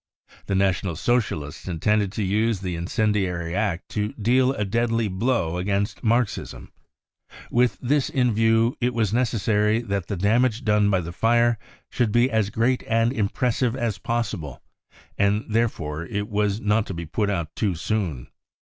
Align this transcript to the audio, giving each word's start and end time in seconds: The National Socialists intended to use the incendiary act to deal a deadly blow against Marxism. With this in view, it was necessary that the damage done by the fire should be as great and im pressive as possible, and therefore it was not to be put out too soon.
The 0.47 0.55
National 0.55 0.95
Socialists 0.95 1.67
intended 1.67 2.11
to 2.13 2.23
use 2.23 2.61
the 2.61 2.75
incendiary 2.75 3.53
act 3.53 3.87
to 3.89 4.13
deal 4.13 4.51
a 4.51 4.65
deadly 4.65 5.07
blow 5.07 5.57
against 5.57 6.03
Marxism. 6.03 6.71
With 7.51 7.77
this 7.79 8.09
in 8.09 8.33
view, 8.33 8.75
it 8.81 8.95
was 8.95 9.13
necessary 9.13 9.79
that 9.83 10.07
the 10.07 10.17
damage 10.17 10.63
done 10.65 10.89
by 10.89 11.01
the 11.01 11.11
fire 11.13 11.59
should 11.91 12.11
be 12.11 12.31
as 12.31 12.49
great 12.49 12.81
and 12.87 13.13
im 13.13 13.29
pressive 13.29 13.75
as 13.75 13.99
possible, 13.99 14.63
and 15.19 15.45
therefore 15.47 16.07
it 16.07 16.27
was 16.29 16.59
not 16.59 16.87
to 16.87 16.95
be 16.95 17.05
put 17.05 17.29
out 17.29 17.55
too 17.55 17.75
soon. 17.75 18.25